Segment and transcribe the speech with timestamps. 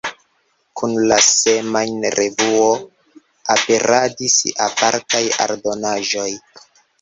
[0.79, 2.63] Kun la semajn-revuo
[3.57, 4.39] aperadis
[4.69, 6.27] apartaj aldonaĵoj.